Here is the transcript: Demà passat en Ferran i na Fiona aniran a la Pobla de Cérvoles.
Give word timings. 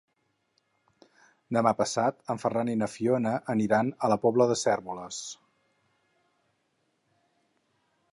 Demà 1.57 1.73
passat 1.81 2.23
en 2.33 2.41
Ferran 2.43 2.71
i 2.73 2.75
na 2.81 2.87
Fiona 2.93 3.33
aniran 3.55 3.91
a 4.07 4.11
la 4.13 4.17
Pobla 4.23 4.49
de 4.53 4.57
Cérvoles. 4.65 5.23